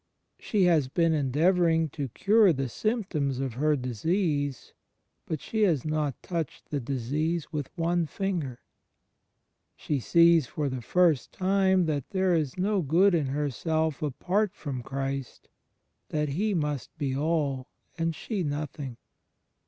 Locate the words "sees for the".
9.99-10.81